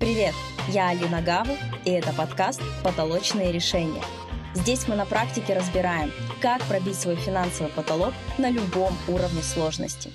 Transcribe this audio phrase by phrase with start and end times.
[0.00, 0.32] Привет,
[0.68, 1.52] я Алина Гаву,
[1.84, 4.00] и это подкаст «Потолочные решения».
[4.54, 6.10] Здесь мы на практике разбираем,
[6.40, 10.10] как пробить свой финансовый потолок на любом уровне сложности.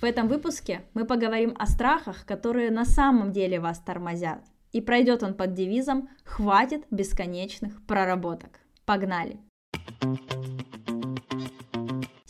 [0.00, 4.40] В этом выпуске мы поговорим о страхах, которые на самом деле вас тормозят.
[4.72, 8.60] И пройдет он под девизом «Хватит бесконечных проработок».
[8.86, 9.40] Погнали!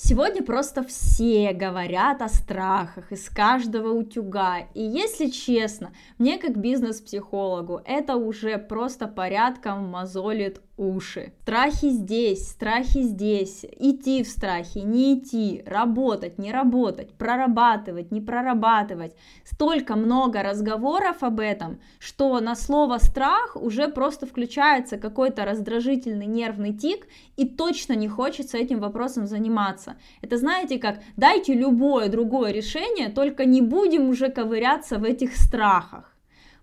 [0.08, 4.60] Сегодня просто все говорят о страхах из каждого утюга.
[4.72, 11.32] И если честно, мне как бизнес-психологу это уже просто порядком мозолит уши.
[11.42, 19.14] Страхи здесь, страхи здесь, идти в страхи, не идти, работать, не работать, прорабатывать, не прорабатывать.
[19.44, 26.72] Столько много разговоров об этом, что на слово страх уже просто включается какой-то раздражительный нервный
[26.72, 27.06] тик,
[27.36, 29.96] и точно не хочется этим вопросом заниматься.
[30.22, 36.14] Это знаете как, дайте любое другое решение, только не будем уже ковыряться в этих страхах.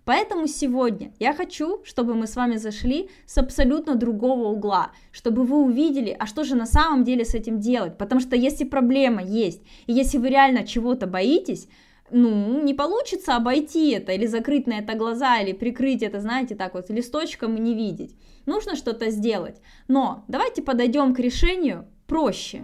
[0.06, 5.58] Поэтому сегодня я хочу, чтобы мы с вами зашли с абсолютно другого угла, чтобы вы
[5.58, 7.98] увидели, а что же на самом деле с этим делать.
[7.98, 11.68] Потому что если проблема есть, и если вы реально чего-то боитесь,
[12.12, 16.74] ну, не получится обойти это, или закрыть на это глаза, или прикрыть это, знаете, так
[16.74, 18.14] вот листочком и не видеть.
[18.46, 19.60] Нужно что-то сделать.
[19.88, 22.62] Но давайте подойдем к решению проще.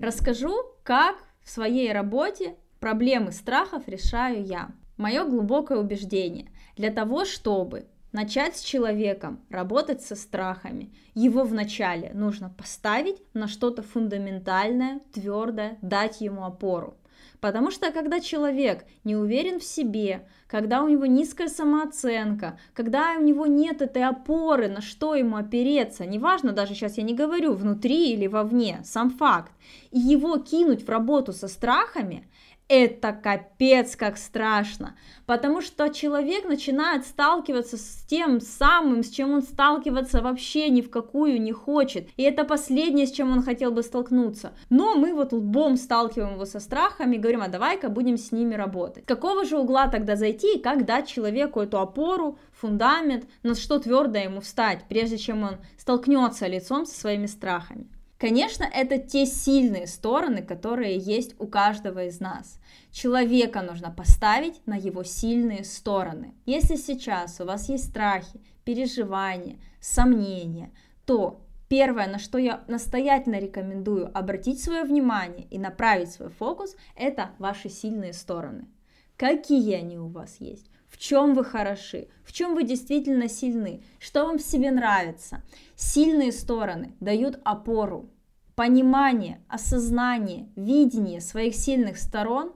[0.00, 4.70] Расскажу, как в своей работе проблемы страхов решаю я.
[4.96, 12.50] Мое глубокое убеждение, для того, чтобы начать с человеком работать со страхами, его вначале нужно
[12.50, 16.96] поставить на что-то фундаментальное, твердое, дать ему опору.
[17.40, 23.22] Потому что когда человек не уверен в себе, когда у него низкая самооценка, когда у
[23.22, 28.12] него нет этой опоры, на что ему опереться, неважно, даже сейчас я не говорю внутри
[28.12, 29.50] или вовне, сам факт,
[29.90, 32.28] и его кинуть в работу со страхами,
[32.72, 39.42] это капец как страшно, потому что человек начинает сталкиваться с тем самым, с чем он
[39.42, 43.82] сталкиваться вообще ни в какую не хочет, и это последнее, с чем он хотел бы
[43.82, 44.54] столкнуться.
[44.70, 49.04] Но мы вот лбом сталкиваем его со страхами говорим, а давай-ка будем с ними работать.
[49.04, 53.80] С какого же угла тогда зайти и как дать человеку эту опору, фундамент, на что
[53.80, 57.86] твердо ему встать, прежде чем он столкнется лицом со своими страхами?
[58.22, 62.60] Конечно, это те сильные стороны, которые есть у каждого из нас.
[62.92, 66.32] Человека нужно поставить на его сильные стороны.
[66.46, 70.70] Если сейчас у вас есть страхи, переживания, сомнения,
[71.04, 77.32] то первое, на что я настоятельно рекомендую обратить свое внимание и направить свой фокус, это
[77.38, 78.68] ваши сильные стороны.
[79.16, 80.70] Какие они у вас есть?
[80.92, 85.42] В чем вы хороши, в чем вы действительно сильны, что вам в себе нравится.
[85.74, 88.10] Сильные стороны дают опору,
[88.54, 92.52] понимание, осознание, видение своих сильных сторон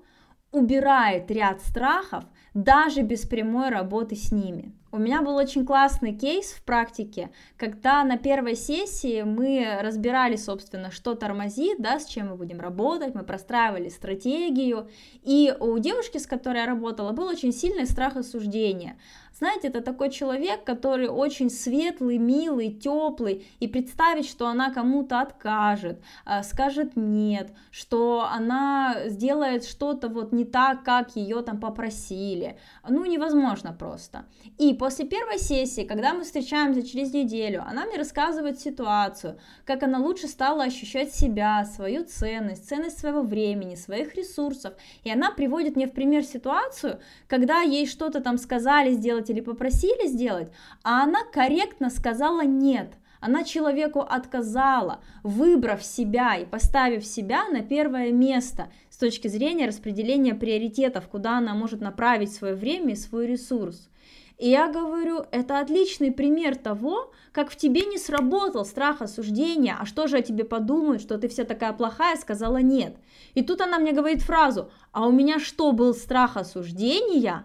[0.53, 2.25] убирает ряд страхов
[2.57, 4.73] даже без прямой работы с ними.
[4.91, 7.29] У меня был очень классный кейс в практике,
[7.59, 13.15] когда на первой сессии мы разбирали, собственно, что тормозит, да, с чем мы будем работать,
[13.15, 14.89] мы простраивали стратегию,
[15.23, 18.97] и у девушки, с которой я работала, был очень сильный страх осуждения.
[19.39, 26.01] Знаете, это такой человек, который очень светлый, милый, теплый, и представить, что она кому-то откажет,
[26.25, 32.46] а, скажет нет, что она сделает что-то вот не так, как ее там попросили,
[32.89, 34.27] ну невозможно просто.
[34.59, 39.99] И после первой сессии, когда мы встречаемся через неделю, она мне рассказывает ситуацию, как она
[39.99, 44.75] лучше стала ощущать себя, свою ценность, ценность своего времени, своих ресурсов,
[45.05, 50.07] и она приводит мне в пример ситуацию, когда ей что-то там сказали сделать или попросили
[50.07, 50.53] сделать,
[50.83, 52.95] а она корректно сказала нет.
[53.21, 60.35] Она человеку отказала, выбрав себя и поставив себя на первое место с точки зрения распределения
[60.35, 63.89] приоритетов, куда она может направить свое время и свой ресурс.
[64.39, 69.87] И я говорю, это отличный пример того, как в тебе не сработал страх осуждения, а
[69.87, 72.97] что же о тебе подумают, что ты вся такая плохая, сказала нет.
[73.33, 77.45] И тут она мне говорит фразу, а у меня что, был страх осуждения?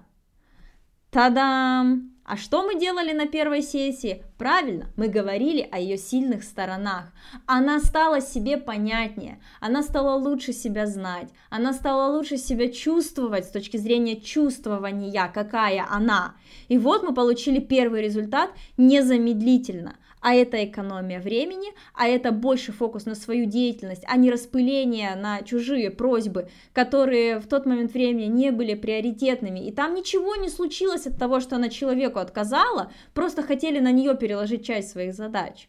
[1.12, 2.11] Та-дам!
[2.32, 4.24] А что мы делали на первой сессии?
[4.38, 7.12] Правильно, мы говорили о ее сильных сторонах.
[7.46, 13.52] Она стала себе понятнее, она стала лучше себя знать, она стала лучше себя чувствовать с
[13.52, 16.36] точки зрения чувствования, какая она.
[16.70, 23.06] И вот мы получили первый результат незамедлительно а это экономия времени, а это больше фокус
[23.06, 28.52] на свою деятельность, а не распыление на чужие просьбы, которые в тот момент времени не
[28.52, 29.60] были приоритетными.
[29.60, 34.16] И там ничего не случилось от того, что она человеку отказала, просто хотели на нее
[34.16, 35.68] переложить часть своих задач.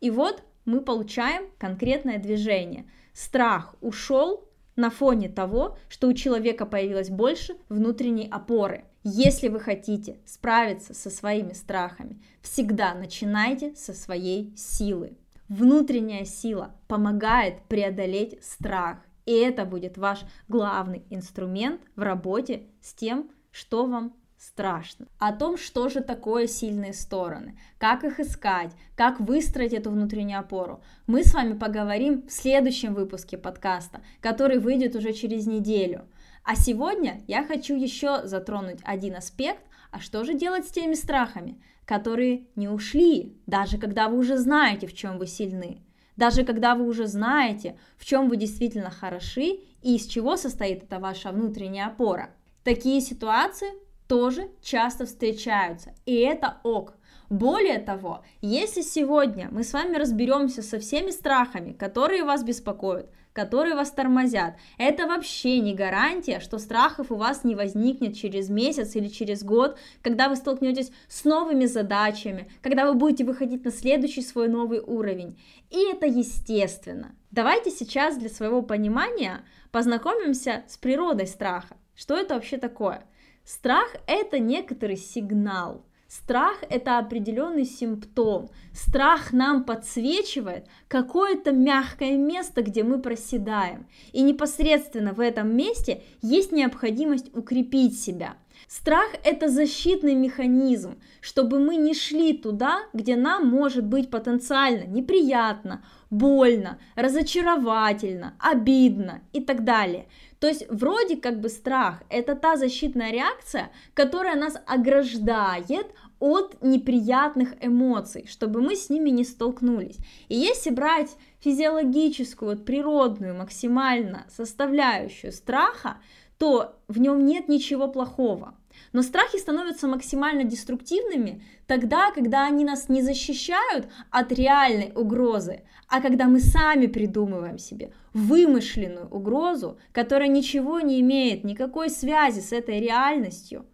[0.00, 2.90] И вот мы получаем конкретное движение.
[3.12, 4.49] Страх ушел
[4.80, 8.84] на фоне того, что у человека появилось больше внутренней опоры.
[9.04, 15.16] Если вы хотите справиться со своими страхами, всегда начинайте со своей силы.
[15.48, 23.30] Внутренняя сила помогает преодолеть страх, и это будет ваш главный инструмент в работе с тем,
[23.50, 25.06] что вам страшно.
[25.18, 30.82] О том, что же такое сильные стороны, как их искать, как выстроить эту внутреннюю опору,
[31.06, 36.06] мы с вами поговорим в следующем выпуске подкаста, который выйдет уже через неделю.
[36.42, 41.60] А сегодня я хочу еще затронуть один аспект, а что же делать с теми страхами,
[41.84, 45.82] которые не ушли, даже когда вы уже знаете, в чем вы сильны,
[46.16, 50.98] даже когда вы уже знаете, в чем вы действительно хороши и из чего состоит эта
[50.98, 52.30] ваша внутренняя опора.
[52.64, 53.68] Такие ситуации
[54.10, 56.94] тоже часто встречаются, и это ок.
[57.28, 63.76] Более того, если сегодня мы с вами разберемся со всеми страхами, которые вас беспокоят, которые
[63.76, 69.06] вас тормозят, это вообще не гарантия, что страхов у вас не возникнет через месяц или
[69.06, 74.48] через год, когда вы столкнетесь с новыми задачами, когда вы будете выходить на следующий свой
[74.48, 75.40] новый уровень.
[75.70, 77.14] И это естественно.
[77.30, 81.76] Давайте сейчас для своего понимания познакомимся с природой страха.
[81.94, 83.04] Что это вообще такое?
[83.44, 85.84] Страх– это некоторый сигнал.
[86.08, 88.50] Страх– это определенный симптом.
[88.72, 93.86] Страх нам подсвечивает какое-то мягкое место, где мы проседаем.
[94.12, 98.36] И непосредственно в этом месте есть необходимость укрепить себя.
[98.68, 105.84] Страх– это защитный механизм, чтобы мы не шли туда, где нам может быть потенциально неприятно,
[106.10, 110.06] больно, разочаровательно, обидно и так далее.
[110.38, 115.86] То есть вроде как бы страх– это та защитная реакция, которая нас ограждает
[116.20, 119.96] от неприятных эмоций, чтобы мы с ними не столкнулись.
[120.28, 125.96] И если брать физиологическую, вот природную, максимально составляющую страха,
[126.40, 128.54] то в нем нет ничего плохого.
[128.94, 136.00] Но страхи становятся максимально деструктивными тогда, когда они нас не защищают от реальной угрозы, а
[136.00, 142.80] когда мы сами придумываем себе вымышленную угрозу, которая ничего не имеет, никакой связи с этой
[142.80, 143.66] реальностью,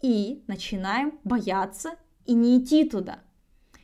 [0.00, 3.18] и начинаем бояться и не идти туда.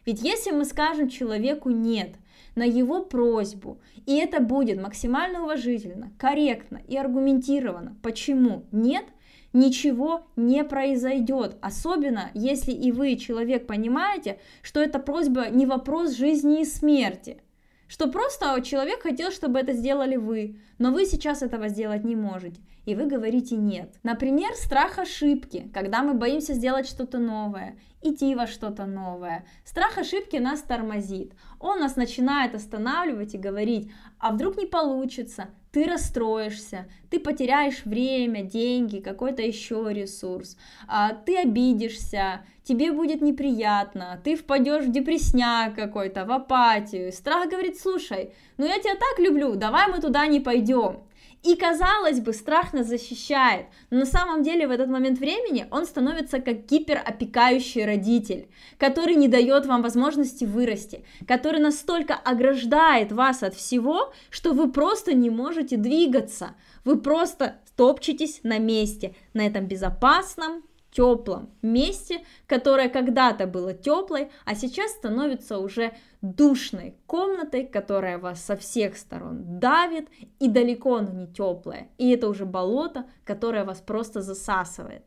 [0.08, 2.12] Ведь если мы скажем человеку «нет»,
[2.55, 9.05] на его просьбу, и это будет максимально уважительно, корректно и аргументированно, почему нет,
[9.52, 11.58] ничего не произойдет.
[11.60, 17.43] Особенно, если и вы, человек, понимаете, что эта просьба не вопрос жизни и смерти.
[17.88, 22.61] Что просто человек хотел, чтобы это сделали вы, но вы сейчас этого сделать не можете,
[22.85, 23.94] и вы говорите нет.
[24.02, 29.46] Например, страх ошибки, когда мы боимся сделать что-то новое, идти во что-то новое.
[29.64, 31.32] Страх ошибки нас тормозит.
[31.58, 38.43] Он нас начинает останавливать и говорить, а вдруг не получится, ты расстроишься, ты потеряешь время,
[38.43, 40.56] деньги, какой-то еще ресурс,
[40.87, 47.12] а, ты обидишься, тебе будет неприятно, ты впадешь в депресняк какой-то, в апатию.
[47.12, 51.00] Страх говорит, слушай, ну я тебя так люблю, давай мы туда не пойдем.
[51.44, 55.87] И казалось бы, страх нас защищает, но на самом деле в этот момент времени он
[55.87, 63.55] становится как гиперопекающий родитель, который не дает вам возможности вырасти, который настолько ограждает вас от
[63.55, 70.65] всего, что вы просто не можете двигаться, вы просто топчетесь на месте, на этом безопасном,
[70.98, 78.56] теплом месте, которое когда-то было теплой, а сейчас становится уже душной комнатой, которая вас со
[78.56, 80.08] всех сторон давит,
[80.40, 81.86] и далеко оно не теплое.
[81.98, 85.05] И это уже болото, которое вас просто засасывает.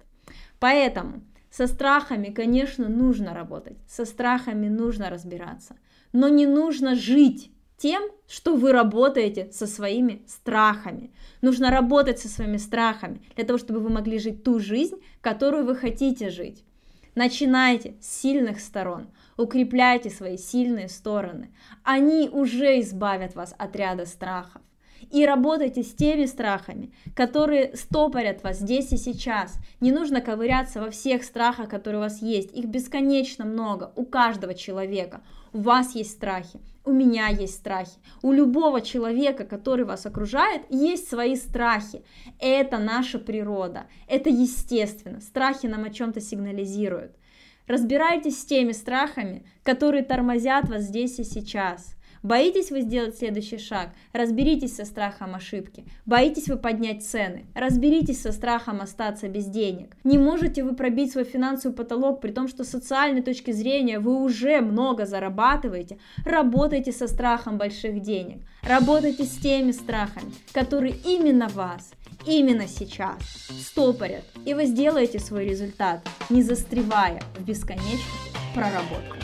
[0.61, 5.75] Поэтому со страхами, конечно, нужно работать, со страхами нужно разбираться,
[6.13, 7.51] но не нужно жить
[7.81, 11.11] тем, что вы работаете со своими страхами.
[11.41, 15.75] Нужно работать со своими страхами для того, чтобы вы могли жить ту жизнь, которую вы
[15.75, 16.63] хотите жить.
[17.15, 21.49] Начинайте с сильных сторон, укрепляйте свои сильные стороны.
[21.83, 24.61] Они уже избавят вас от ряда страхов.
[25.11, 29.57] И работайте с теми страхами, которые стопорят вас здесь и сейчас.
[29.81, 32.55] Не нужно ковыряться во всех страхах, которые у вас есть.
[32.55, 35.21] Их бесконечно много у каждого человека.
[35.51, 37.91] У вас есть страхи, у меня есть страхи.
[38.21, 42.03] У любого человека, который вас окружает, есть свои страхи.
[42.39, 43.87] Это наша природа.
[44.07, 45.19] Это естественно.
[45.19, 47.11] Страхи нам о чем-то сигнализируют.
[47.67, 51.95] Разбирайтесь с теми страхами, которые тормозят вас здесь и сейчас.
[52.23, 53.89] Боитесь вы сделать следующий шаг?
[54.13, 55.85] Разберитесь со страхом ошибки.
[56.05, 57.45] Боитесь вы поднять цены?
[57.55, 59.95] Разберитесь со страхом остаться без денег.
[60.03, 64.21] Не можете вы пробить свой финансовый потолок, при том, что с социальной точки зрения вы
[64.21, 65.97] уже много зарабатываете?
[66.23, 68.41] Работайте со страхом больших денег.
[68.61, 71.91] Работайте с теми страхами, которые именно вас
[72.25, 73.17] именно сейчас
[73.61, 77.99] стопорят, и вы сделаете свой результат, не застревая в бесконечных
[78.53, 79.20] проработках.